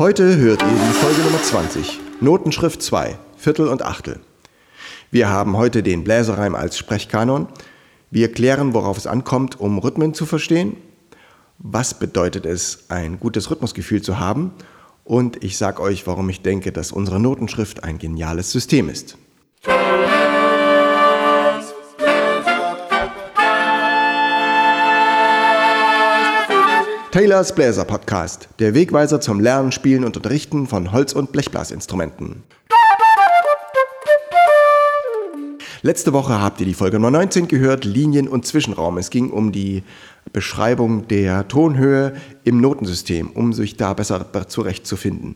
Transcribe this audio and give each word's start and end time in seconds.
Heute 0.00 0.38
hört 0.38 0.62
ihr 0.62 0.68
die 0.68 0.94
Folge 0.94 1.20
Nummer 1.20 1.42
20, 1.42 2.00
Notenschrift 2.22 2.80
2, 2.80 3.18
Viertel 3.36 3.68
und 3.68 3.82
Achtel. 3.82 4.18
Wir 5.10 5.28
haben 5.28 5.58
heute 5.58 5.82
den 5.82 6.04
Bläserreim 6.04 6.54
als 6.54 6.78
Sprechkanon. 6.78 7.48
Wir 8.10 8.32
klären, 8.32 8.72
worauf 8.72 8.96
es 8.96 9.06
ankommt, 9.06 9.60
um 9.60 9.76
Rhythmen 9.76 10.14
zu 10.14 10.24
verstehen. 10.24 10.78
Was 11.58 11.98
bedeutet 11.98 12.46
es, 12.46 12.86
ein 12.88 13.20
gutes 13.20 13.50
Rhythmusgefühl 13.50 14.00
zu 14.00 14.18
haben? 14.18 14.52
Und 15.04 15.44
ich 15.44 15.58
sage 15.58 15.82
euch, 15.82 16.06
warum 16.06 16.30
ich 16.30 16.40
denke, 16.40 16.72
dass 16.72 16.92
unsere 16.92 17.20
Notenschrift 17.20 17.84
ein 17.84 17.98
geniales 17.98 18.50
System 18.52 18.88
ist. 18.88 19.18
Taylors 27.12 27.52
Bläser 27.52 27.84
Podcast, 27.84 28.48
der 28.60 28.72
Wegweiser 28.72 29.20
zum 29.20 29.40
Lernen, 29.40 29.72
Spielen 29.72 30.04
und 30.04 30.16
Unterrichten 30.16 30.68
von 30.68 30.92
Holz- 30.92 31.12
und 31.12 31.32
Blechblasinstrumenten. 31.32 32.44
Letzte 35.82 36.12
Woche 36.12 36.40
habt 36.40 36.60
ihr 36.60 36.66
die 36.66 36.74
Folge 36.74 37.00
Nummer 37.00 37.10
19 37.10 37.48
gehört, 37.48 37.84
Linien 37.84 38.28
und 38.28 38.46
Zwischenraum. 38.46 38.96
Es 38.96 39.10
ging 39.10 39.30
um 39.30 39.50
die 39.50 39.82
Beschreibung 40.32 41.08
der 41.08 41.48
Tonhöhe 41.48 42.12
im 42.44 42.60
Notensystem, 42.60 43.30
um 43.30 43.52
sich 43.52 43.76
da 43.76 43.92
besser 43.92 44.26
zurechtzufinden. 44.46 45.34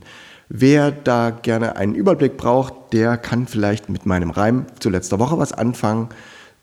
Wer 0.48 0.92
da 0.92 1.30
gerne 1.30 1.74
einen 1.74 1.96
Überblick 1.96 2.36
braucht, 2.36 2.92
der 2.92 3.16
kann 3.16 3.48
vielleicht 3.48 3.88
mit 3.88 4.06
meinem 4.06 4.30
Reim 4.30 4.66
zu 4.78 4.90
letzter 4.90 5.18
Woche 5.18 5.38
was 5.38 5.52
anfangen 5.52 6.10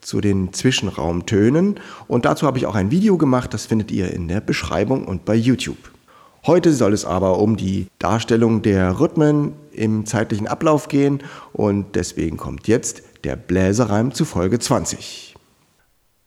zu 0.02 0.20
den 0.20 0.52
Zwischenraumtönen. 0.52 1.80
Und 2.08 2.24
dazu 2.26 2.46
habe 2.46 2.58
ich 2.58 2.66
auch 2.66 2.74
ein 2.74 2.90
Video 2.90 3.16
gemacht, 3.16 3.54
das 3.54 3.66
findet 3.66 3.90
ihr 3.90 4.12
in 4.12 4.28
der 4.28 4.40
Beschreibung 4.40 5.06
und 5.06 5.24
bei 5.24 5.34
YouTube. 5.34 5.90
Heute 6.44 6.72
soll 6.72 6.92
es 6.92 7.04
aber 7.04 7.38
um 7.38 7.56
die 7.56 7.86
Darstellung 7.98 8.62
der 8.62 8.98
Rhythmen 8.98 9.52
im 9.70 10.04
zeitlichen 10.06 10.48
Ablauf 10.48 10.88
gehen 10.88 11.22
und 11.52 11.94
deswegen 11.94 12.36
kommt 12.36 12.66
jetzt 12.66 13.02
der 13.22 13.36
Bläserreim 13.36 14.12
zu 14.12 14.24
Folge 14.24 14.58
20. 14.58 15.36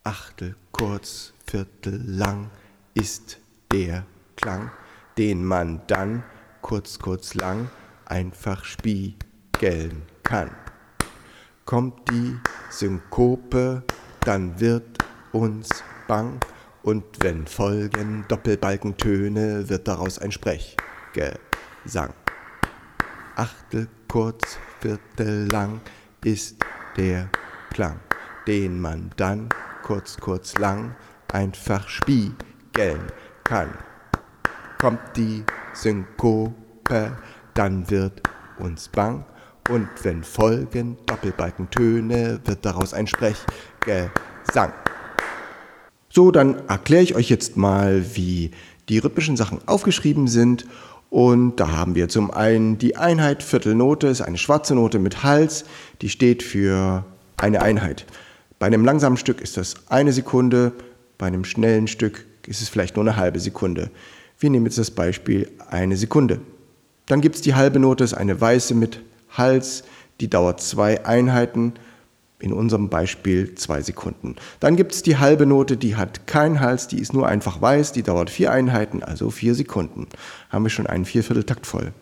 Achtel 0.05 0.55
kurz, 0.71 1.33
Viertel 1.45 2.01
lang 2.07 2.49
ist 2.93 3.39
der 3.73 4.05
Klang, 4.37 4.71
den 5.17 5.43
man 5.43 5.81
dann 5.87 6.23
kurz, 6.61 6.97
kurz 6.99 7.33
lang 7.33 7.69
einfach 8.05 8.63
spiegeln 8.63 10.03
kann 10.23 10.49
kommt 11.65 12.09
die 12.11 12.37
Synkope, 12.69 13.83
dann 14.21 14.59
wird 14.59 14.99
uns 15.31 15.69
bang, 16.07 16.39
und 16.83 17.03
wenn 17.21 17.47
folgen 17.47 18.25
Doppelbalkentöne, 18.27 19.67
wird 19.67 19.87
daraus 19.87 20.19
ein 20.19 20.31
Sprechgesang. 20.31 22.13
Achtel 23.35 23.87
kurz, 24.07 24.59
Viertel 24.79 25.47
lang 25.51 25.81
ist 26.23 26.57
der 26.95 27.29
Klang, 27.71 27.99
den 28.45 28.79
man 28.79 29.09
dann 29.17 29.49
kurz, 29.81 30.17
kurz 30.17 30.55
lang 30.59 30.95
einfach 31.33 31.89
spiegeln 31.89 33.01
kann. 33.43 33.75
Kommt 34.77 35.01
die 35.15 35.43
Synkope, 35.73 37.17
dann 37.55 37.89
wird 37.89 38.21
uns 38.59 38.87
bang, 38.89 39.25
und 39.69 39.87
wenn 40.03 40.23
folgen 40.23 40.97
Doppelbalkentöne, 41.05 42.39
wird 42.45 42.65
daraus 42.65 42.93
ein 42.93 43.07
Sprechgesang. 43.07 44.73
So, 46.09 46.31
dann 46.31 46.67
erkläre 46.67 47.03
ich 47.03 47.15
euch 47.15 47.29
jetzt 47.29 47.57
mal, 47.57 48.15
wie 48.15 48.51
die 48.89 48.99
rhythmischen 48.99 49.37
Sachen 49.37 49.59
aufgeschrieben 49.65 50.27
sind. 50.27 50.65
Und 51.09 51.57
da 51.57 51.71
haben 51.71 51.95
wir 51.95 52.09
zum 52.09 52.31
einen 52.31 52.77
die 52.77 52.95
Einheit 52.95 53.41
Viertelnote, 53.41 54.07
ist 54.07 54.21
eine 54.21 54.37
schwarze 54.37 54.75
Note 54.75 54.99
mit 54.99 55.23
Hals, 55.23 55.65
die 56.01 56.09
steht 56.09 56.43
für 56.43 57.05
eine 57.37 57.61
Einheit. 57.61 58.05
Bei 58.59 58.67
einem 58.67 58.85
langsamen 58.85 59.17
Stück 59.17 59.41
ist 59.41 59.57
das 59.57 59.75
eine 59.89 60.13
Sekunde, 60.13 60.73
bei 61.17 61.27
einem 61.27 61.45
schnellen 61.45 61.87
Stück 61.87 62.25
ist 62.47 62.61
es 62.61 62.69
vielleicht 62.69 62.95
nur 62.95 63.05
eine 63.05 63.17
halbe 63.17 63.39
Sekunde. 63.39 63.89
Wir 64.39 64.49
nehmen 64.49 64.65
jetzt 64.65 64.77
das 64.77 64.91
Beispiel 64.91 65.49
eine 65.69 65.97
Sekunde. 65.97 66.39
Dann 67.07 67.21
gibt 67.21 67.35
es 67.35 67.41
die 67.41 67.55
halbe 67.55 67.79
Note, 67.79 68.03
ist 68.03 68.13
eine 68.13 68.39
weiße 68.39 68.75
mit 68.75 69.01
Hals, 69.37 69.83
die 70.19 70.29
dauert 70.29 70.61
zwei 70.61 71.05
Einheiten, 71.05 71.73
in 72.39 72.53
unserem 72.53 72.89
Beispiel 72.89 73.55
zwei 73.55 73.81
Sekunden. 73.81 74.35
Dann 74.59 74.75
gibt 74.75 74.93
es 74.93 75.03
die 75.03 75.17
halbe 75.17 75.45
Note, 75.45 75.77
die 75.77 75.95
hat 75.95 76.27
keinen 76.27 76.59
Hals, 76.59 76.87
die 76.87 76.99
ist 76.99 77.13
nur 77.13 77.27
einfach 77.27 77.61
weiß, 77.61 77.93
die 77.93 78.03
dauert 78.03 78.29
vier 78.29 78.51
Einheiten, 78.51 79.03
also 79.03 79.29
vier 79.29 79.55
Sekunden. 79.55 80.07
Haben 80.49 80.65
wir 80.65 80.69
schon 80.69 80.85
einen 80.85 81.05
Viervierteltakt 81.05 81.65
voll. 81.65 81.93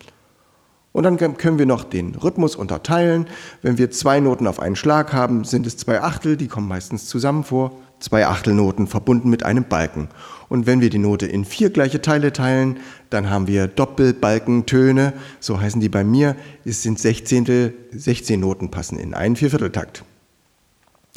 Und 0.92 1.04
dann 1.04 1.16
können 1.16 1.58
wir 1.58 1.66
noch 1.66 1.82
den 1.82 2.14
Rhythmus 2.14 2.56
unterteilen. 2.56 3.26
Wenn 3.62 3.78
wir 3.78 3.90
zwei 3.90 4.20
Noten 4.20 4.46
auf 4.46 4.60
einen 4.60 4.76
Schlag 4.76 5.12
haben, 5.12 5.44
sind 5.44 5.66
es 5.66 5.76
zwei 5.76 6.00
Achtel, 6.00 6.36
die 6.36 6.46
kommen 6.46 6.68
meistens 6.68 7.06
zusammen 7.06 7.42
vor 7.42 7.72
zwei 8.04 8.26
Achtelnoten 8.26 8.86
verbunden 8.86 9.30
mit 9.30 9.44
einem 9.44 9.64
Balken. 9.64 10.08
Und 10.50 10.66
wenn 10.66 10.82
wir 10.82 10.90
die 10.90 10.98
Note 10.98 11.26
in 11.26 11.46
vier 11.46 11.70
gleiche 11.70 12.02
Teile 12.02 12.32
teilen, 12.32 12.78
dann 13.08 13.30
haben 13.30 13.46
wir 13.46 13.66
Doppelbalkentöne, 13.66 15.14
so 15.40 15.58
heißen 15.58 15.80
die 15.80 15.88
bei 15.88 16.04
mir. 16.04 16.36
Es 16.66 16.82
sind 16.82 16.98
Sechzehntel, 16.98 17.72
16 17.92 18.38
Noten 18.38 18.70
passen 18.70 18.98
in 18.98 19.14
einen 19.14 19.36
Viervierteltakt. 19.36 20.04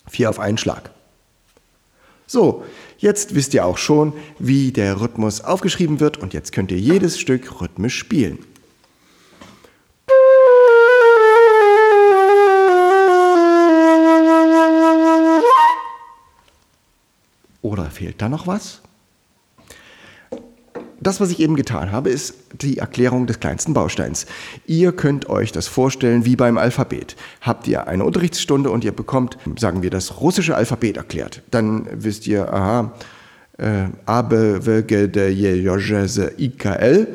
Vier 0.10 0.30
auf 0.30 0.40
einen 0.40 0.58
Schlag. 0.58 0.92
So, 2.26 2.64
jetzt 2.98 3.36
wisst 3.36 3.54
ihr 3.54 3.66
auch 3.66 3.78
schon, 3.78 4.14
wie 4.40 4.72
der 4.72 5.02
Rhythmus 5.02 5.42
aufgeschrieben 5.42 6.00
wird 6.00 6.18
und 6.18 6.34
jetzt 6.34 6.54
könnt 6.54 6.72
ihr 6.72 6.80
jedes 6.80 7.20
Stück 7.20 7.62
rhythmisch 7.62 7.98
spielen. 7.98 8.40
Fehlt 18.18 18.24
da 18.24 18.30
noch 18.30 18.48
was? 18.48 18.82
Das, 21.00 21.22
was 21.22 21.30
ich 21.30 21.40
eben 21.40 21.56
getan 21.56 21.92
habe, 21.92 22.10
ist 22.10 22.34
die 22.60 22.80
Erklärung 22.80 23.28
des 23.28 23.40
kleinsten 23.40 23.76
Bausteins. 23.76 24.26
Ihr 24.66 24.92
könnt 24.92 25.30
euch 25.30 25.52
das 25.52 25.68
vorstellen 25.68 26.26
wie 26.26 26.36
beim 26.36 26.58
Alphabet. 26.58 27.16
Habt 27.42 27.68
ihr 27.68 27.88
eine 27.88 28.04
Unterrichtsstunde 28.04 28.72
und 28.72 28.84
ihr 28.84 28.92
bekommt, 28.92 29.38
sagen 29.60 29.84
wir, 29.84 29.92
das 29.92 30.20
russische 30.20 30.56
Alphabet 30.56 30.98
erklärt. 30.98 31.44
Dann 31.52 31.88
wisst 31.92 32.26
ihr, 32.26 32.52
aha, 32.52 32.94
äh, 33.60 33.90
A, 34.08 34.24
B, 34.24 34.66
W, 34.66 34.82
G, 34.82 35.08
D, 35.08 35.30
J, 35.30 35.58
J, 35.58 35.80
J, 35.80 36.40
I, 36.40 36.50
K, 36.50 36.74
L 36.74 37.08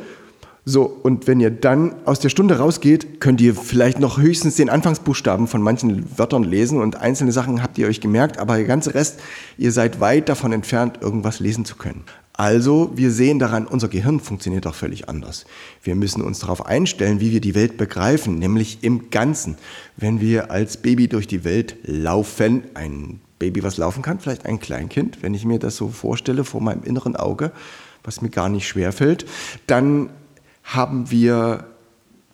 so, 0.65 0.85
und 0.85 1.27
wenn 1.27 1.41
ihr 1.41 1.51
dann 1.51 1.95
aus 2.05 2.21
der 2.21 2.29
Stunde 2.29 2.59
rausgeht, 2.59 3.21
könnt 3.21 3.41
ihr 3.41 3.53
vielleicht 3.53 3.99
noch 3.99 4.19
höchstens 4.19 4.55
den 4.55 4.71
Anfangsbuchstaben 4.71 5.49
von 5.49 5.61
manchen 5.61 6.17
Wörtern 6.17 6.45
lesen 6.45 6.81
und 6.81 6.95
einzelne 6.97 7.33
Sachen 7.33 7.65
habt 7.65 7.79
ihr 7.79 7.89
euch 7.89 8.01
gemerkt, 8.01 8.39
aber 8.39 8.57
der 8.57 8.67
ganze 8.67 8.95
Rest, 8.95 9.19
ihr 9.59 9.73
seid 9.73 9.99
weit 9.99 10.29
davon 10.29 10.53
entfernt, 10.53 10.99
irgendwas 11.01 11.41
lesen 11.41 11.65
zu 11.65 11.75
können. 11.75 12.05
Also, 12.35 12.93
wir 12.95 13.11
sehen 13.11 13.41
daran, 13.41 13.67
unser 13.67 13.89
Gehirn 13.89 14.21
funktioniert 14.21 14.67
auch 14.69 14.75
völlig 14.75 15.09
anders. 15.09 15.47
Wir 15.83 15.97
müssen 15.97 16.23
uns 16.23 16.39
darauf 16.39 16.65
einstellen, 16.65 17.19
wie 17.19 17.33
wir 17.33 17.41
die 17.41 17.57
Welt 17.57 17.77
begreifen, 17.77 18.39
nämlich 18.39 18.79
im 18.83 19.11
Ganzen. 19.11 19.57
Wenn 19.97 20.21
wir 20.21 20.53
als 20.53 20.77
Baby 20.77 21.09
durch 21.09 21.27
die 21.27 21.45
Welt 21.45 21.77
laufen, 21.83 22.63
ein 22.75 23.21
Baby, 23.41 23.65
was 23.65 23.79
laufen 23.79 24.03
kann, 24.03 24.21
vielleicht 24.21 24.47
ein 24.47 24.61
Kleinkind, 24.61 25.23
wenn 25.23 25.35
ich 25.35 25.45
mir 25.45 25.59
das 25.59 25.77
so 25.77 25.89
vorstelle 25.89 26.45
vor 26.45 26.63
meinem 26.63 26.85
inneren 26.85 27.17
Auge, 27.17 27.51
was 28.05 28.23
mir 28.23 28.31
gar 28.31 28.49
nicht 28.49 28.67
schwer 28.67 28.93
fällt, 28.93 29.27
dann 29.67 30.11
haben 30.63 31.11
wir 31.11 31.67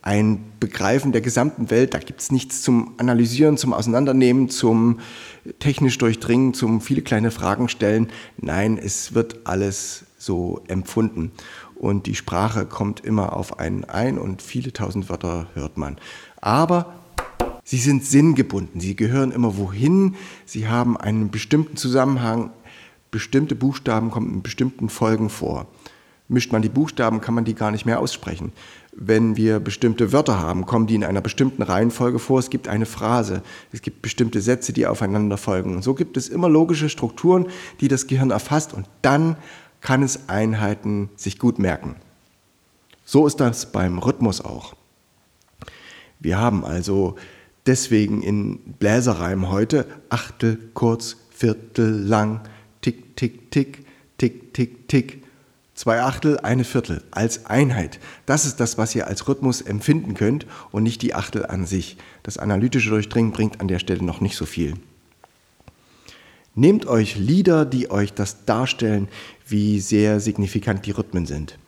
ein 0.02 0.52
Begreifen 0.60 1.12
der 1.12 1.20
gesamten 1.20 1.70
Welt. 1.70 1.94
Da 1.94 1.98
gibt 1.98 2.20
es 2.20 2.32
nichts 2.32 2.62
zum 2.62 2.94
Analysieren, 2.98 3.56
zum 3.56 3.72
Auseinandernehmen, 3.72 4.48
zum 4.48 5.00
technisch 5.58 5.98
Durchdringen, 5.98 6.54
zum 6.54 6.80
viele 6.80 7.02
kleine 7.02 7.30
Fragen 7.30 7.68
stellen. 7.68 8.08
Nein, 8.38 8.78
es 8.78 9.14
wird 9.14 9.40
alles 9.44 10.06
so 10.16 10.62
empfunden. 10.68 11.32
Und 11.74 12.06
die 12.06 12.14
Sprache 12.14 12.66
kommt 12.66 13.00
immer 13.00 13.36
auf 13.36 13.58
einen 13.58 13.84
ein 13.84 14.18
und 14.18 14.42
viele 14.42 14.72
tausend 14.72 15.08
Wörter 15.10 15.46
hört 15.54 15.76
man. 15.76 15.96
Aber 16.40 16.94
sie 17.62 17.78
sind 17.78 18.04
sinngebunden. 18.04 18.80
Sie 18.80 18.96
gehören 18.96 19.30
immer 19.30 19.58
wohin. 19.58 20.16
Sie 20.44 20.68
haben 20.68 20.96
einen 20.96 21.30
bestimmten 21.30 21.76
Zusammenhang. 21.76 22.50
Bestimmte 23.10 23.54
Buchstaben 23.54 24.10
kommen 24.10 24.32
in 24.32 24.42
bestimmten 24.42 24.88
Folgen 24.88 25.28
vor 25.28 25.66
mischt 26.28 26.52
man 26.52 26.62
die 26.62 26.68
Buchstaben, 26.68 27.20
kann 27.20 27.34
man 27.34 27.44
die 27.44 27.54
gar 27.54 27.70
nicht 27.70 27.86
mehr 27.86 28.00
aussprechen. 28.00 28.52
Wenn 28.92 29.36
wir 29.36 29.60
bestimmte 29.60 30.12
Wörter 30.12 30.38
haben, 30.38 30.66
kommen 30.66 30.86
die 30.86 30.94
in 30.94 31.04
einer 31.04 31.20
bestimmten 31.20 31.62
Reihenfolge 31.62 32.18
vor. 32.18 32.38
Es 32.38 32.50
gibt 32.50 32.68
eine 32.68 32.86
Phrase, 32.86 33.42
es 33.72 33.82
gibt 33.82 34.02
bestimmte 34.02 34.40
Sätze, 34.40 34.72
die 34.72 34.86
aufeinander 34.86 35.38
folgen. 35.38 35.74
Und 35.74 35.82
so 35.82 35.94
gibt 35.94 36.16
es 36.16 36.28
immer 36.28 36.48
logische 36.48 36.88
Strukturen, 36.88 37.46
die 37.80 37.88
das 37.88 38.06
Gehirn 38.06 38.30
erfasst 38.30 38.74
und 38.74 38.86
dann 39.02 39.36
kann 39.80 40.02
es 40.02 40.28
Einheiten 40.28 41.08
sich 41.16 41.38
gut 41.38 41.58
merken. 41.58 41.96
So 43.04 43.26
ist 43.26 43.40
das 43.40 43.72
beim 43.72 43.98
Rhythmus 43.98 44.40
auch. 44.40 44.74
Wir 46.20 46.38
haben 46.38 46.64
also 46.64 47.14
deswegen 47.66 48.22
in 48.22 48.58
Bläserreim 48.78 49.48
heute 49.50 49.86
Achtel 50.08 50.58
kurz, 50.74 51.16
Viertel 51.30 52.02
lang, 52.02 52.40
Tick, 52.80 53.16
Tick, 53.16 53.50
Tick, 53.50 53.86
Tick, 54.18 54.52
Tick, 54.52 54.88
Tick 54.88 55.22
Zwei 55.78 56.02
Achtel, 56.02 56.40
eine 56.40 56.64
Viertel 56.64 57.04
als 57.12 57.46
Einheit. 57.46 58.00
Das 58.26 58.46
ist 58.46 58.58
das, 58.58 58.78
was 58.78 58.96
ihr 58.96 59.06
als 59.06 59.28
Rhythmus 59.28 59.60
empfinden 59.60 60.14
könnt 60.14 60.44
und 60.72 60.82
nicht 60.82 61.02
die 61.02 61.14
Achtel 61.14 61.46
an 61.46 61.66
sich. 61.66 61.98
Das 62.24 62.36
analytische 62.36 62.90
Durchdringen 62.90 63.30
bringt 63.30 63.60
an 63.60 63.68
der 63.68 63.78
Stelle 63.78 64.02
noch 64.02 64.20
nicht 64.20 64.34
so 64.34 64.44
viel. 64.44 64.74
Nehmt 66.56 66.88
euch 66.88 67.14
Lieder, 67.14 67.64
die 67.64 67.92
euch 67.92 68.12
das 68.12 68.44
darstellen, 68.44 69.06
wie 69.46 69.78
sehr 69.78 70.18
signifikant 70.18 70.84
die 70.84 70.90
Rhythmen 70.90 71.26
sind. 71.26 71.60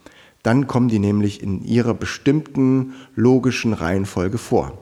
Dann 0.42 0.66
kommen 0.66 0.88
die 0.88 0.98
nämlich 0.98 1.40
in 1.40 1.64
ihrer 1.64 1.94
bestimmten 1.94 2.94
logischen 3.14 3.74
Reihenfolge 3.74 4.38
vor. 4.38 4.76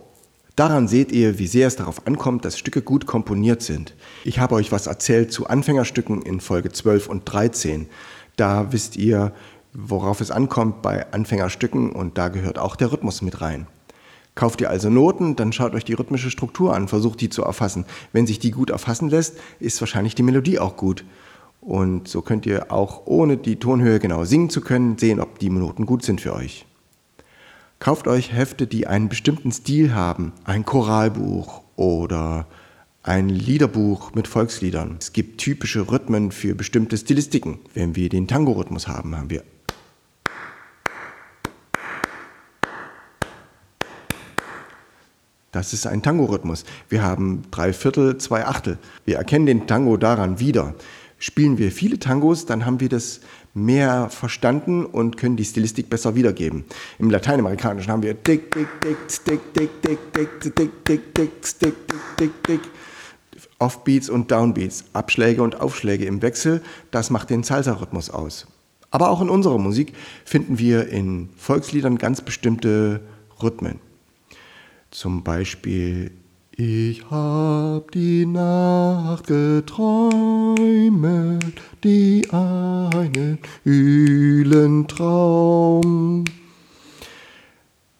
Daran 0.57 0.89
seht 0.89 1.13
ihr, 1.13 1.39
wie 1.39 1.47
sehr 1.47 1.69
es 1.69 1.77
darauf 1.77 2.07
ankommt, 2.07 2.45
dass 2.45 2.59
Stücke 2.59 2.83
gut 2.83 3.07
komponiert 3.07 3.63
sind. 3.63 3.95
Ich 4.25 4.41
habe 4.41 4.57
euch 4.57 4.73
was 4.73 4.89
erzählt 4.89 5.31
zu 5.33 5.47
Anfängerstücken 5.47 6.23
in 6.23 6.41
Folge 6.41 6.73
12 6.73 7.09
und 7.09 7.23
13. 7.27 7.89
Da 8.38 8.73
wisst 8.73 8.96
ihr, 8.96 9.32
worauf 9.75 10.20
es 10.20 10.31
ankommt 10.31 10.81
bei 10.81 11.12
Anfängerstücken 11.12 11.90
und 11.90 12.17
da 12.17 12.29
gehört 12.29 12.58
auch 12.58 12.76
der 12.76 12.93
Rhythmus 12.93 13.20
mit 13.20 13.40
rein. 13.40 13.67
Kauft 14.37 14.61
ihr 14.61 14.70
also 14.70 14.88
Noten, 14.88 15.35
dann 15.35 15.52
schaut 15.52 15.75
euch 15.75 15.85
die 15.85 15.94
rhythmische 15.94 16.31
Struktur 16.31 16.73
an, 16.73 16.87
versucht 16.87 17.20
die 17.20 17.31
zu 17.31 17.43
erfassen. 17.43 17.85
Wenn 18.12 18.29
sich 18.29 18.38
die 18.38 18.52
gut 18.52 18.70
erfassen 18.70 19.11
lässt, 19.11 19.37
ist 19.58 19.81
wahrscheinlich 19.81 20.14
die 20.14 20.23
Melodie 20.23 20.61
auch 20.61 20.76
gut. 20.76 21.05
Und 21.61 22.06
so 22.06 22.23
könnt 22.23 22.46
ihr 22.46 22.70
auch 22.70 23.02
ohne 23.06 23.37
die 23.37 23.56
Tonhöhe 23.56 23.99
genau 23.99 24.25
singen 24.25 24.50
zu 24.50 24.61
können, 24.61 24.96
sehen, 24.96 25.19
ob 25.19 25.41
die 25.41 25.50
Noten 25.50 25.84
gut 25.84 26.05
sind 26.05 26.20
für 26.20 26.32
euch. 26.32 26.64
Kauft 27.81 28.06
euch 28.06 28.32
Hefte, 28.32 28.69
die 28.69 28.87
einen 28.87 29.08
bestimmten 29.08 29.50
Stil 29.50 29.93
haben, 29.93 30.32
ein 30.44 30.64
Choralbuch 30.64 31.62
oder 31.75 32.46
ein 33.08 33.31
Liederbuch 33.31 34.14
mit 34.14 34.28
Volksliedern. 34.28 34.96
Es 35.00 35.14
gibt 35.14 35.40
typische 35.40 35.90
Rhythmen 35.90 36.31
für 36.31 36.55
bestimmte 36.55 36.99
Stilistiken. 36.99 37.58
Wenn 37.72 37.96
wir 37.96 38.10
den 38.10 38.28
Tango-Rhythmus 38.28 38.87
haben, 38.87 39.16
haben 39.16 39.31
wir 39.31 39.43
Das 45.50 45.72
ist 45.72 45.87
ein 45.87 46.02
Tango-Rhythmus. 46.02 46.64
Wir 46.90 47.02
haben 47.02 47.44
drei 47.50 47.72
Viertel, 47.72 48.19
zwei 48.19 48.44
Achtel. 48.44 48.76
Wir 49.06 49.16
erkennen 49.16 49.46
den 49.46 49.66
Tango 49.66 49.96
daran 49.96 50.38
wieder. 50.38 50.75
Spielen 51.19 51.56
wir 51.56 51.72
viele 51.72 51.99
Tangos, 51.99 52.44
dann 52.44 52.66
haben 52.66 52.78
wir 52.78 52.90
das 52.90 53.20
mehr 53.55 54.10
verstanden 54.10 54.84
und 54.84 55.16
können 55.16 55.37
die 55.37 55.46
Stilistik 55.46 55.88
besser 55.88 56.14
wiedergeben. 56.14 56.64
Im 56.99 57.10
Lateinamerikanischen 57.10 57.90
haben 57.90 58.02
wir 58.02 58.12
dick, 58.12 58.55
dick, 58.55 58.69
dick, 58.82 58.99
dick, 59.25 59.55
dick, 59.55 59.82
dick, 59.82 60.12
dick, 60.12 60.55
dick, 60.55 60.84
dick, 60.84 61.14
dick, 61.14 61.14
dick, 61.14 61.58
dick, 61.58 61.75
dick, 62.19 62.44
dick. 62.46 62.60
Offbeats 63.58 64.08
und 64.08 64.31
Downbeats, 64.31 64.84
Abschläge 64.93 65.43
und 65.43 65.60
Aufschläge 65.60 66.05
im 66.05 66.22
Wechsel, 66.22 66.62
das 66.90 67.10
macht 67.10 67.31
den 67.31 67.43
Salsa-Rhythmus 67.43 68.10
aus. 68.10 68.46
Aber 68.90 69.10
auch 69.10 69.20
in 69.20 69.28
unserer 69.28 69.58
Musik 69.58 69.93
finden 70.25 70.58
wir 70.58 70.88
in 70.88 71.28
Volksliedern 71.37 71.99
ganz 71.99 72.22
bestimmte 72.22 73.00
Rhythmen. 73.43 73.81
Zum 74.90 75.22
Beispiel 75.22 76.12
ich 76.60 77.08
hab 77.08 77.93
die 77.93 78.26
Nacht 78.26 79.28
geträumet, 79.28 79.84
die 81.84 82.26
einen 82.32 83.38
ühlen 83.64 84.88
Traum. 84.88 86.25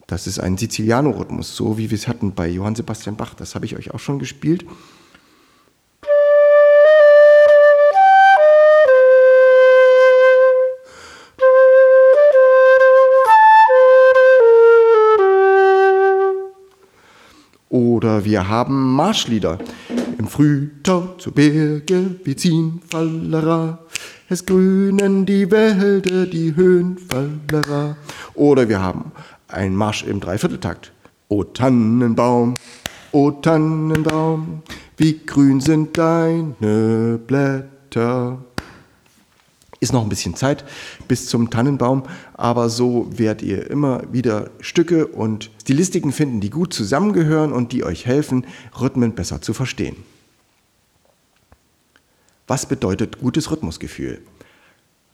Das 0.09 0.27
ist 0.27 0.41
ein 0.41 0.57
Siziliano-Rhythmus, 0.57 1.55
so 1.55 1.79
wie 1.79 1.91
wir 1.91 1.97
es 1.97 2.09
hatten 2.09 2.33
bei 2.33 2.49
Johann 2.49 2.75
Sebastian 2.75 3.17
Bach. 3.17 3.35
Das 3.35 3.55
habe 3.55 3.65
ich 3.65 3.77
euch 3.77 3.93
auch 3.93 4.01
schon 4.01 4.19
gespielt. 4.19 4.65
Oder 18.09 18.25
wir 18.25 18.49
haben 18.49 18.95
Marschlieder. 18.95 19.59
Im 20.17 20.29
Frühtau 20.29 21.17
zur 21.19 21.35
Berge, 21.35 22.17
wir 22.25 22.37
ziehen 22.39 22.81
Fallera. 22.89 23.81
Es 24.31 24.47
grünen 24.47 25.27
die 25.27 25.51
Wälder, 25.51 26.25
die 26.25 26.57
Höhen 26.57 26.97
Fallera. 26.97 27.99
Oder 28.33 28.67
wir 28.67 28.81
haben 28.81 29.13
einen 29.47 29.77
Marsch 29.77 30.05
im 30.05 30.21
Dreivierteltakt. 30.21 30.91
O 31.29 31.45
Tannenbaum, 31.45 32.55
o 33.13 33.31
Tannenbaum, 33.31 34.63
wie 34.97 35.21
grün 35.27 35.61
sind 35.61 35.99
deine 35.99 37.21
Blätter. 37.27 38.39
Ist 39.81 39.93
noch 39.93 40.03
ein 40.03 40.09
bisschen 40.09 40.35
Zeit 40.35 40.65
bis 41.07 41.27
zum 41.27 41.51
Tannenbaum, 41.51 42.03
aber 42.35 42.69
so 42.69 43.09
werdet 43.17 43.43
ihr 43.43 43.71
immer 43.71 44.03
wieder 44.13 44.51
Stücke 44.61 45.07
und 45.07 45.51
Stilistiken 45.61 46.11
finden, 46.11 46.41
die 46.41 46.51
gut 46.51 46.73
zusammengehören 46.73 47.53
und 47.53 47.73
die 47.73 47.85
euch 47.85 48.05
helfen, 48.05 48.45
Rhythmen 48.81 49.15
besser 49.15 49.41
zu 49.41 49.55
verstehen. 49.55 49.97
Was 52.49 52.67
bedeutet 52.67 53.21
gutes 53.21 53.51
Rhythmusgefühl? 53.51 54.21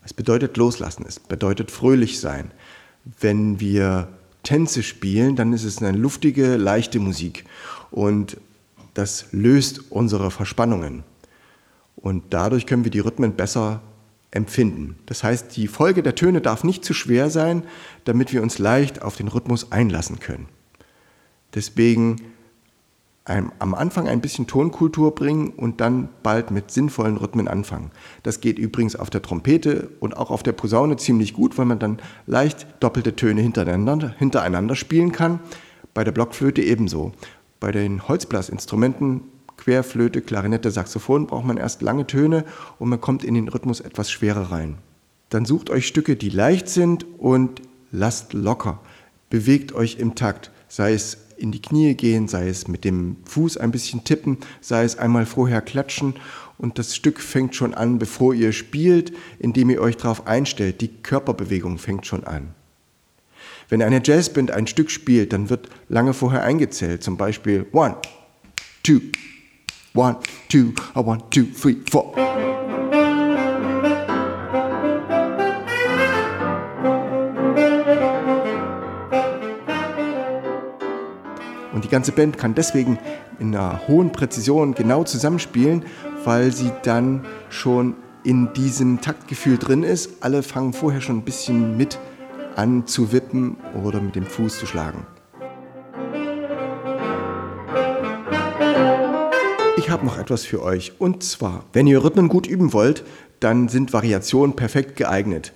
Es 0.05 0.15
bedeutet 0.15 0.57
loslassen, 0.57 1.05
es 1.07 1.19
bedeutet 1.19 1.71
fröhlich 1.71 2.21
sein. 2.21 2.51
Wenn 3.21 3.61
wir 3.61 4.09
Tänze 4.45 4.83
spielen, 4.83 5.35
dann 5.35 5.53
ist 5.53 5.65
es 5.65 5.83
eine 5.83 5.97
luftige, 5.97 6.57
leichte 6.57 7.01
Musik 7.01 7.45
und 7.91 8.39
das 8.95 9.27
löst 9.33 9.91
unsere 9.91 10.31
Verspannungen. 10.31 11.03
Und 11.97 12.23
dadurch 12.31 12.67
können 12.67 12.85
wir 12.85 12.91
die 12.91 13.01
Rhythmen 13.01 13.35
besser 13.35 13.81
empfinden. 14.35 14.97
Das 15.07 15.23
heißt, 15.23 15.57
die 15.57 15.69
Folge 15.69 16.03
der 16.03 16.15
Töne 16.15 16.41
darf 16.41 16.65
nicht 16.65 16.85
zu 16.85 16.93
schwer 16.93 17.31
sein, 17.31 17.63
damit 18.05 18.33
wir 18.33 18.43
uns 18.43 18.59
leicht 18.59 19.03
auf 19.03 19.17
den 19.17 19.29
Rhythmus 19.29 19.73
einlassen 19.73 20.21
können. 20.21 20.49
Deswegen 21.55 22.17
am 23.27 23.75
Anfang 23.75 24.07
ein 24.07 24.21
bisschen 24.21 24.47
Tonkultur 24.47 25.15
bringen 25.15 25.49
und 25.49 25.81
dann 25.81 26.11
bald 26.23 26.51
mit 26.51 26.71
sinnvollen 26.71 27.17
Rhythmen 27.17 27.49
anfangen. 27.49 27.91
Das 28.23 28.41
geht 28.41 28.59
übrigens 28.59 28.97
auf 28.97 29.09
der 29.09 29.23
Trompete 29.23 29.89
und 30.01 30.15
auch 30.15 30.31
auf 30.31 30.43
der 30.43 30.53
Posaune 30.53 30.97
ziemlich 30.97 31.33
gut, 31.33 31.57
weil 31.57 31.65
man 31.65 31.79
dann 31.79 32.01
leicht 32.27 32.67
doppelte 32.81 33.17
Töne 33.17 33.41
hintereinander, 33.41 34.15
hintereinander 34.19 34.77
spielen 34.77 35.13
kann. 35.13 35.41
Bei 35.95 36.05
der 36.05 36.13
Blockflöte 36.13 36.61
ebenso. 36.61 37.13
Bei 37.61 37.73
den 37.73 38.07
Holzblasinstrumenten 38.09 39.23
Querflöte, 39.57 40.21
Klarinette, 40.21 40.71
Saxophon 40.71 41.27
braucht 41.27 41.45
man 41.45 41.57
erst 41.57 41.83
lange 41.83 42.07
Töne 42.07 42.45
und 42.79 42.89
man 42.89 43.01
kommt 43.01 43.25
in 43.25 43.35
den 43.35 43.49
Rhythmus 43.49 43.81
etwas 43.81 44.11
schwerer 44.11 44.53
rein. 44.53 44.79
Dann 45.31 45.45
sucht 45.45 45.71
euch 45.71 45.87
Stücke, 45.87 46.17
die 46.17 46.29
leicht 46.29 46.69
sind 46.69 47.07
und 47.19 47.63
lasst 47.91 48.33
locker. 48.33 48.81
Bewegt 49.31 49.73
euch 49.73 49.99
im 49.99 50.15
Takt, 50.15 50.51
sei 50.69 50.93
es 50.93 51.19
in 51.37 51.51
die 51.51 51.63
Knie 51.63 51.95
gehen, 51.95 52.29
sei 52.29 52.49
es 52.49 52.69
mit 52.69 52.85
dem 52.85 53.17
Fuß 53.25 53.57
ein 53.57 53.71
bisschen 53.71 54.05
tippen, 54.05 54.39
sei 54.61 54.85
es 54.85 54.99
einmal 54.99 55.27
vorher 55.27 55.61
klatschen 55.61 56.15
und 56.59 56.79
das 56.79 56.95
Stück 56.95 57.21
fängt 57.21 57.55
schon 57.55 57.75
an, 57.75 57.99
bevor 57.99 58.35
ihr 58.35 58.53
spielt, 58.53 59.13
indem 59.39 59.71
ihr 59.71 59.81
euch 59.81 59.97
darauf 59.97 60.27
einstellt. 60.27 60.81
Die 60.81 60.89
Körperbewegung 60.89 61.79
fängt 61.79 62.07
schon 62.07 62.25
an. 62.25 62.55
Wenn 63.69 63.83
eine 63.83 64.01
Jazzband 64.05 64.51
ein 64.51 64.67
Stück 64.67 64.91
spielt, 64.91 65.33
dann 65.33 65.51
wird 65.51 65.69
lange 65.89 66.15
vorher 66.15 66.43
eingezählt, 66.43 67.03
zum 67.03 67.17
Beispiel 67.17 67.67
one, 67.73 67.97
two, 68.83 69.01
One, 69.97 70.17
two, 70.49 70.73
one, 70.95 71.23
two, 71.31 71.45
three, 71.45 71.77
four. 71.89 72.13
Und 81.73 81.85
die 81.85 81.89
ganze 81.89 82.11
Band 82.11 82.39
kann 82.39 82.57
deswegen 82.57 82.99
in 83.39 83.55
einer 83.55 83.87
hohen 83.87 84.11
Präzision 84.11 84.75
genau 84.75 85.05
zusammenspielen, 85.05 85.85
weil 86.25 86.51
sie 86.53 86.73
dann 86.83 87.25
schon 87.49 87.95
in 88.25 88.53
diesem 88.53 89.01
Taktgefühl 89.01 89.59
drin 89.59 89.85
ist. 89.85 90.25
Alle 90.25 90.43
fangen 90.43 90.73
vorher 90.73 91.03
schon 91.03 91.19
ein 91.19 91.25
bisschen 91.25 91.77
mit 91.77 92.01
an 92.57 92.89
zu 92.89 93.13
wippen 93.13 93.59
oder 93.85 94.01
mit 94.01 94.17
dem 94.17 94.27
Fuß 94.27 94.59
zu 94.59 94.67
schlagen. 94.67 95.07
Ich 99.77 99.91
habe 99.91 100.07
noch 100.07 100.19
etwas 100.19 100.45
für 100.45 100.63
euch. 100.63 100.93
Und 100.99 101.23
zwar, 101.23 101.65
wenn 101.73 101.87
ihr 101.87 102.03
Rhythmen 102.03 102.29
gut 102.29 102.47
üben 102.47 102.73
wollt, 102.73 103.05
dann 103.41 103.69
sind 103.69 103.93
Variationen 103.93 104.57
perfekt 104.57 104.97
geeignet. 104.97 105.53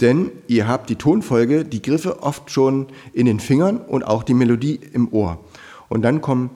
Denn 0.00 0.30
ihr 0.46 0.68
habt 0.68 0.88
die 0.90 0.96
Tonfolge, 0.96 1.64
die 1.64 1.82
Griffe 1.82 2.22
oft 2.22 2.50
schon 2.50 2.86
in 3.12 3.26
den 3.26 3.40
Fingern 3.40 3.78
und 3.78 4.04
auch 4.04 4.22
die 4.22 4.34
Melodie 4.34 4.80
im 4.92 5.12
Ohr. 5.12 5.38
Und 5.88 6.02
dann 6.02 6.20
kommen 6.20 6.50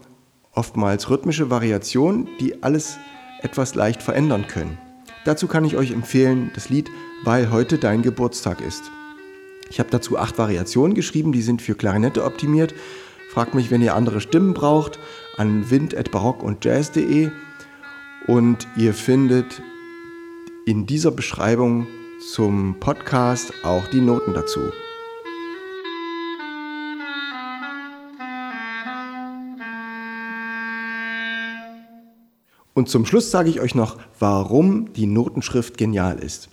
oftmals 0.52 1.10
rhythmische 1.10 1.50
Variationen, 1.50 2.28
die 2.40 2.62
alles 2.62 2.96
etwas 3.42 3.74
leicht 3.74 4.02
verändern 4.02 4.46
können. 4.46 4.78
Dazu 5.24 5.46
kann 5.46 5.64
ich 5.64 5.76
euch 5.76 5.92
empfehlen 5.92 6.50
das 6.54 6.68
Lied 6.68 6.88
Weil 7.24 7.50
heute 7.50 7.78
dein 7.78 8.02
Geburtstag 8.02 8.60
ist. 8.60 8.90
Ich 9.70 9.78
habe 9.78 9.90
dazu 9.90 10.18
acht 10.18 10.38
Variationen 10.38 10.94
geschrieben, 10.94 11.32
die 11.32 11.42
sind 11.42 11.62
für 11.62 11.74
Klarinette 11.74 12.24
optimiert. 12.24 12.74
Fragt 13.30 13.54
mich, 13.54 13.70
wenn 13.70 13.80
ihr 13.80 13.94
andere 13.94 14.20
Stimmen 14.20 14.54
braucht 14.54 14.98
an 15.36 15.70
wind.barock 15.70 16.42
und 16.42 16.64
jazz.de 16.64 17.30
und 18.26 18.66
ihr 18.76 18.94
findet 18.94 19.62
in 20.66 20.86
dieser 20.86 21.10
Beschreibung 21.10 21.86
zum 22.32 22.76
Podcast 22.78 23.52
auch 23.64 23.86
die 23.88 24.00
Noten 24.00 24.34
dazu. 24.34 24.60
Und 32.74 32.88
zum 32.88 33.04
Schluss 33.04 33.30
sage 33.30 33.50
ich 33.50 33.60
euch 33.60 33.74
noch, 33.74 33.98
warum 34.18 34.92
die 34.94 35.06
Notenschrift 35.06 35.76
genial 35.76 36.18
ist. 36.18 36.48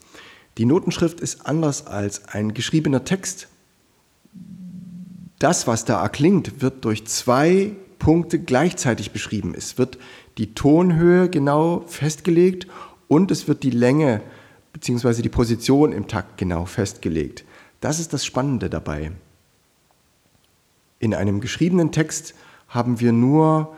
Die 0.58 0.66
Notenschrift 0.66 1.22
ist 1.22 1.46
anders 1.46 1.88
als 1.88 2.28
ein 2.28 2.54
geschriebener 2.54 3.06
Text. 3.06 3.48
Das, 5.40 5.68
was 5.68 5.86
da 5.86 6.02
erklingt, 6.02 6.62
wird 6.62 6.84
durch 6.84 7.08
zwei 7.08 7.72
Punkte 8.10 8.40
gleichzeitig 8.40 9.12
beschrieben. 9.12 9.54
Es 9.56 9.78
wird 9.78 10.00
die 10.40 10.56
Tonhöhe 10.56 11.30
genau 11.30 11.84
festgelegt 11.86 12.66
und 13.08 13.30
es 13.30 13.48
wird 13.48 13.62
die 13.62 13.70
Länge 13.70 14.24
bzw. 14.74 15.22
die 15.22 15.30
Position 15.30 15.92
im 15.92 16.08
Takt 16.08 16.40
genau 16.40 16.66
festgelegt. 16.66 17.46
Das 17.82 18.00
ist 18.00 18.12
das 18.12 18.26
Spannende 18.26 18.68
dabei. 18.68 19.12
In 20.98 21.14
einem 21.14 21.40
geschriebenen 21.40 21.92
Text 21.92 22.34
haben 22.68 23.00
wir 23.00 23.12
nur 23.12 23.76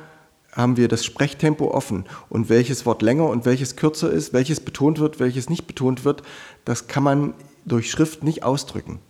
haben 0.54 0.78
wir 0.78 0.88
das 0.88 1.04
Sprechtempo 1.04 1.70
offen 1.70 2.06
und 2.30 2.48
welches 2.48 2.86
Wort 2.86 3.02
länger 3.02 3.28
und 3.28 3.44
welches 3.44 3.76
kürzer 3.76 4.10
ist, 4.10 4.32
welches 4.32 4.62
betont 4.62 5.00
wird, 5.00 5.20
welches 5.20 5.50
nicht 5.50 5.68
betont 5.68 6.06
wird, 6.06 6.24
das 6.64 6.88
kann 6.88 7.04
man 7.04 7.34
durch 7.66 7.92
Schrift 7.92 8.24
nicht 8.24 8.44
ausdrücken. 8.44 9.02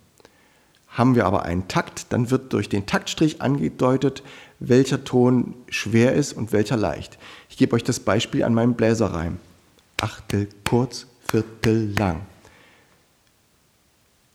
Haben 0.91 1.15
wir 1.15 1.25
aber 1.25 1.43
einen 1.43 1.67
Takt, 1.67 2.07
dann 2.09 2.29
wird 2.31 2.53
durch 2.53 2.67
den 2.67 2.85
Taktstrich 2.85 3.41
angedeutet, 3.41 4.23
welcher 4.59 5.03
Ton 5.03 5.55
schwer 5.69 6.13
ist 6.13 6.33
und 6.33 6.51
welcher 6.51 6.77
leicht. 6.77 7.17
Ich 7.49 7.57
gebe 7.57 7.75
euch 7.75 7.83
das 7.83 8.01
Beispiel 8.01 8.43
an 8.43 8.53
meinem 8.53 8.73
Bläserreim. 8.73 9.37
Achtel 10.01 10.49
kurz, 10.65 11.07
Viertel 11.27 11.93
lang. 11.97 12.21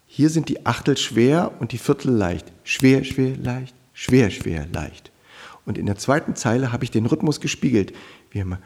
Hier 0.07 0.31
sind 0.31 0.49
die 0.49 0.65
Achtel 0.65 0.97
schwer 0.97 1.53
und 1.59 1.73
die 1.73 1.79
Viertel 1.79 2.11
leicht. 2.11 2.51
Schwer, 2.65 3.05
schwer, 3.05 3.37
leicht, 3.37 3.75
schwer, 3.93 4.31
schwer, 4.31 4.67
leicht. 4.73 5.11
Und 5.67 5.77
in 5.77 5.85
der 5.85 5.97
zweiten 5.97 6.37
Zeile 6.37 6.73
habe 6.73 6.85
ich 6.85 6.91
den 6.91 7.05
Rhythmus 7.05 7.41
gespiegelt. 7.41 7.93
Wie 8.31 8.39
immer 8.39 8.59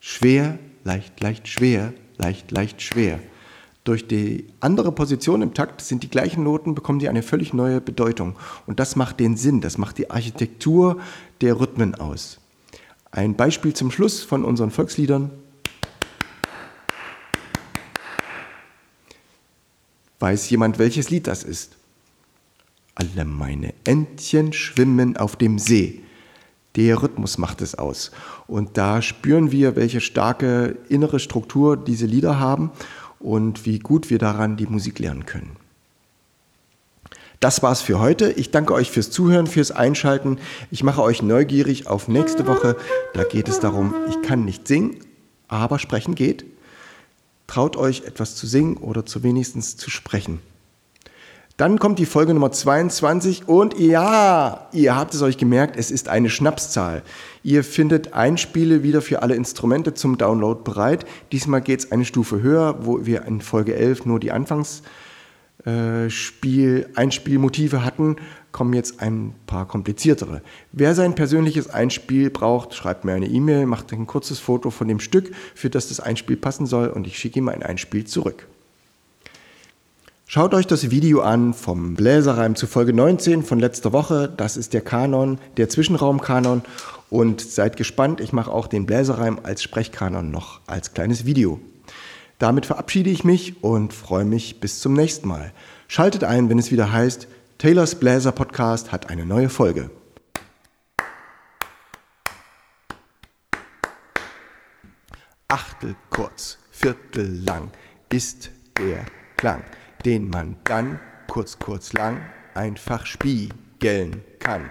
schwer, 0.00 0.58
leicht, 0.82 1.20
leicht, 1.20 1.46
schwer, 1.46 1.92
leicht, 2.18 2.50
leicht, 2.50 2.82
schwer. 2.82 3.20
Durch 3.84 4.06
die 4.06 4.46
andere 4.60 4.92
Position 4.92 5.42
im 5.42 5.54
Takt 5.54 5.80
sind 5.80 6.04
die 6.04 6.10
gleichen 6.10 6.44
Noten, 6.44 6.74
bekommen 6.74 7.00
die 7.00 7.08
eine 7.08 7.22
völlig 7.22 7.52
neue 7.52 7.80
Bedeutung. 7.80 8.36
Und 8.66 8.78
das 8.78 8.94
macht 8.94 9.18
den 9.18 9.36
Sinn, 9.36 9.60
das 9.60 9.76
macht 9.76 9.98
die 9.98 10.08
Architektur 10.08 11.00
der 11.40 11.58
Rhythmen 11.58 11.96
aus. 11.96 12.38
Ein 13.10 13.34
Beispiel 13.34 13.74
zum 13.74 13.90
Schluss 13.90 14.22
von 14.22 14.44
unseren 14.44 14.70
Volksliedern. 14.70 15.30
Weiß 20.20 20.48
jemand, 20.50 20.78
welches 20.78 21.10
Lied 21.10 21.26
das 21.26 21.42
ist? 21.42 21.72
Alle 22.94 23.24
meine 23.24 23.74
Entchen 23.82 24.52
schwimmen 24.52 25.16
auf 25.16 25.34
dem 25.34 25.58
See. 25.58 26.04
Der 26.76 27.02
Rhythmus 27.02 27.36
macht 27.36 27.60
es 27.60 27.74
aus. 27.74 28.12
Und 28.46 28.78
da 28.78 29.02
spüren 29.02 29.50
wir, 29.50 29.74
welche 29.74 30.00
starke 30.00 30.76
innere 30.88 31.18
Struktur 31.18 31.76
diese 31.76 32.06
Lieder 32.06 32.38
haben 32.38 32.70
und 33.22 33.66
wie 33.66 33.78
gut 33.78 34.10
wir 34.10 34.18
daran 34.18 34.56
die 34.56 34.66
Musik 34.66 34.98
lernen 34.98 35.26
können. 35.26 35.56
Das 37.40 37.60
war's 37.62 37.82
für 37.82 37.98
heute. 37.98 38.30
Ich 38.30 38.52
danke 38.52 38.72
euch 38.72 38.90
fürs 38.90 39.10
Zuhören, 39.10 39.48
fürs 39.48 39.72
Einschalten. 39.72 40.38
Ich 40.70 40.84
mache 40.84 41.02
euch 41.02 41.22
neugierig 41.22 41.88
auf 41.88 42.06
nächste 42.06 42.46
Woche. 42.46 42.76
Da 43.14 43.24
geht 43.24 43.48
es 43.48 43.58
darum, 43.58 43.94
ich 44.08 44.22
kann 44.22 44.44
nicht 44.44 44.68
singen, 44.68 44.96
aber 45.48 45.80
sprechen 45.80 46.14
geht. 46.14 46.44
Traut 47.48 47.76
euch 47.76 48.04
etwas 48.04 48.36
zu 48.36 48.46
singen 48.46 48.76
oder 48.76 49.04
zu 49.04 49.24
wenigstens 49.24 49.76
zu 49.76 49.90
sprechen. 49.90 50.38
Dann 51.62 51.78
kommt 51.78 52.00
die 52.00 52.06
Folge 52.06 52.34
Nummer 52.34 52.50
22 52.50 53.46
und 53.46 53.78
ja, 53.78 54.66
ihr 54.72 54.96
habt 54.96 55.14
es 55.14 55.22
euch 55.22 55.38
gemerkt, 55.38 55.76
es 55.76 55.92
ist 55.92 56.08
eine 56.08 56.28
Schnapszahl. 56.28 57.04
Ihr 57.44 57.62
findet 57.62 58.14
Einspiele 58.14 58.82
wieder 58.82 59.00
für 59.00 59.22
alle 59.22 59.36
Instrumente 59.36 59.94
zum 59.94 60.18
Download 60.18 60.62
bereit. 60.64 61.06
Diesmal 61.30 61.60
geht 61.60 61.78
es 61.78 61.92
eine 61.92 62.04
Stufe 62.04 62.42
höher, 62.42 62.84
wo 62.84 63.06
wir 63.06 63.26
in 63.26 63.40
Folge 63.40 63.76
11 63.76 64.06
nur 64.06 64.18
die 64.18 64.32
Anfangsspiel, 64.32 66.88
äh, 66.96 67.76
hatten, 67.76 68.16
kommen 68.50 68.72
jetzt 68.72 69.00
ein 69.00 69.32
paar 69.46 69.68
kompliziertere. 69.68 70.42
Wer 70.72 70.96
sein 70.96 71.14
persönliches 71.14 71.70
Einspiel 71.70 72.30
braucht, 72.30 72.74
schreibt 72.74 73.04
mir 73.04 73.12
eine 73.12 73.28
E-Mail, 73.28 73.66
macht 73.66 73.92
ein 73.92 74.08
kurzes 74.08 74.40
Foto 74.40 74.70
von 74.70 74.88
dem 74.88 74.98
Stück, 74.98 75.30
für 75.54 75.70
das 75.70 75.90
das 75.90 76.00
Einspiel 76.00 76.38
passen 76.38 76.66
soll 76.66 76.88
und 76.88 77.06
ich 77.06 77.18
schicke 77.18 77.38
ihm 77.38 77.48
ein 77.48 77.62
Einspiel 77.62 78.04
zurück. 78.04 78.48
Schaut 80.34 80.54
euch 80.54 80.66
das 80.66 80.90
Video 80.90 81.20
an 81.20 81.52
vom 81.52 81.92
Bläserreim 81.92 82.56
zu 82.56 82.66
Folge 82.66 82.94
19 82.94 83.42
von 83.42 83.58
letzter 83.58 83.92
Woche. 83.92 84.32
Das 84.34 84.56
ist 84.56 84.72
der 84.72 84.80
Kanon, 84.80 85.38
der 85.58 85.68
Zwischenraumkanon. 85.68 86.62
Und 87.10 87.42
seid 87.42 87.76
gespannt, 87.76 88.18
ich 88.18 88.32
mache 88.32 88.50
auch 88.50 88.66
den 88.66 88.86
Bläserreim 88.86 89.40
als 89.42 89.62
Sprechkanon 89.62 90.30
noch 90.30 90.62
als 90.66 90.94
kleines 90.94 91.26
Video. 91.26 91.60
Damit 92.38 92.64
verabschiede 92.64 93.10
ich 93.10 93.24
mich 93.24 93.62
und 93.62 93.92
freue 93.92 94.24
mich 94.24 94.58
bis 94.58 94.80
zum 94.80 94.94
nächsten 94.94 95.28
Mal. 95.28 95.52
Schaltet 95.86 96.24
ein, 96.24 96.48
wenn 96.48 96.58
es 96.58 96.72
wieder 96.72 96.90
heißt, 96.90 97.28
Taylors 97.58 97.96
Bläser 97.96 98.32
Podcast 98.32 98.90
hat 98.90 99.10
eine 99.10 99.26
neue 99.26 99.50
Folge. 99.50 99.90
Achtel 105.48 105.94
kurz, 106.08 106.56
Viertel 106.70 107.44
lang 107.44 107.70
ist 108.08 108.48
der 108.78 109.04
Klang 109.36 109.62
den 110.04 110.28
man 110.28 110.56
dann 110.64 110.98
kurz, 111.28 111.58
kurz 111.58 111.92
lang 111.92 112.20
einfach 112.54 113.06
spiegeln 113.06 114.22
kann. 114.38 114.70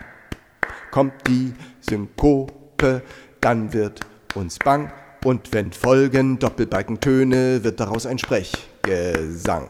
Kommt 0.91 1.13
die 1.27 1.53
Synkope, 1.79 3.01
dann 3.39 3.73
wird 3.73 4.01
uns 4.35 4.59
bang, 4.59 4.91
und 5.23 5.53
wenn 5.53 5.71
folgen 5.71 6.39
Doppelbalkentöne, 6.39 7.63
wird 7.63 7.79
daraus 7.79 8.07
ein 8.07 8.17
Sprechgesang. 8.17 9.69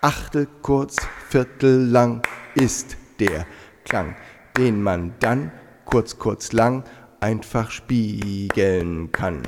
Achtel 0.00 0.48
kurz, 0.62 0.96
Viertel 1.28 1.84
lang 1.86 2.22
ist 2.54 2.96
der 3.20 3.46
Klang, 3.84 4.16
den 4.56 4.82
man 4.82 5.12
dann 5.20 5.52
kurz, 5.84 6.18
kurz 6.18 6.52
lang 6.52 6.84
einfach 7.20 7.70
spiegeln 7.70 9.12
kann. 9.12 9.42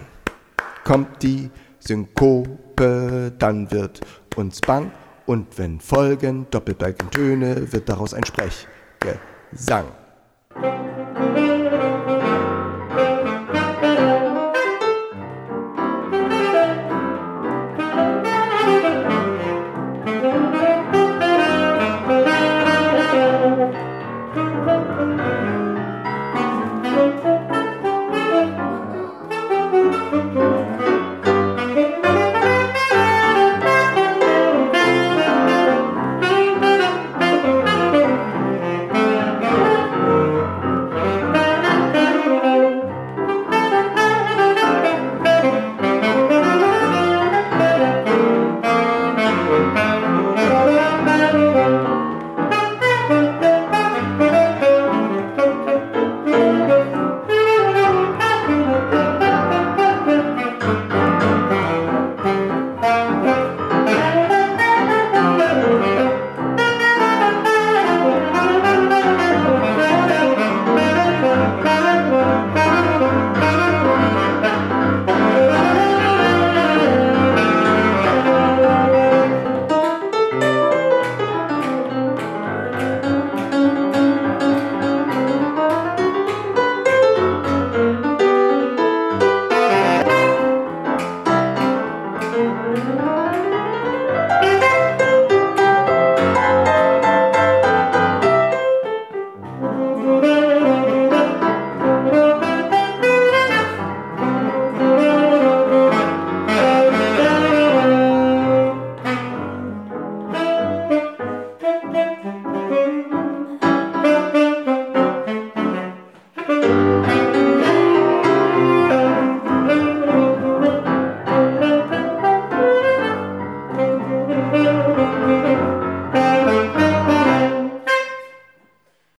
Kommt 0.85 1.23
die 1.23 1.51
Synkope, 1.79 3.33
dann 3.39 3.71
wird 3.71 4.01
uns 4.37 4.61
bang, 4.61 4.93
und 5.29 5.59
wenn 5.59 5.79
folgen 5.79 6.47
Doppelbalkentöne, 6.51 7.71
wird 7.71 7.89
daraus 7.91 8.15
ein 8.15 8.25
Sprechgesang. 8.25 9.85